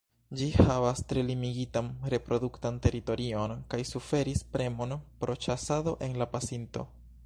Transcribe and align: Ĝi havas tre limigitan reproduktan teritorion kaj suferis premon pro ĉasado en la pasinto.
Ĝi 0.39 0.45
havas 0.69 1.01
tre 1.11 1.23
limigitan 1.27 1.91
reproduktan 2.15 2.81
teritorion 2.87 3.55
kaj 3.75 3.81
suferis 3.93 4.45
premon 4.57 4.99
pro 5.23 5.41
ĉasado 5.47 5.99
en 6.09 6.21
la 6.23 6.35
pasinto. 6.37 6.93